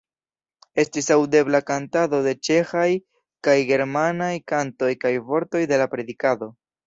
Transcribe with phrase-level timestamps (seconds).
[0.83, 2.87] Estis aŭdebla kantado de ĉeĥaj
[3.47, 6.51] kaj germanaj kantoj kaj vortoj de la predikado.